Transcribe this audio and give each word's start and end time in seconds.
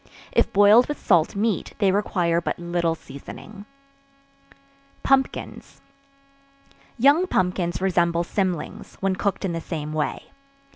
If 0.31 0.51
boiled 0.51 0.87
with 0.87 0.97
salt 0.99 1.35
meat, 1.35 1.75
they 1.77 1.91
require 1.91 2.41
but 2.41 2.57
little 2.57 2.95
seasoning. 2.95 3.67
Pumpkins. 5.03 5.79
Young 6.97 7.27
pumpkins 7.27 7.79
resemble 7.79 8.23
cymlings, 8.23 8.95
when 8.99 9.15
cooked 9.15 9.45
in 9.45 9.53
the 9.53 9.61
same 9.61 9.93
way. 9.93 10.31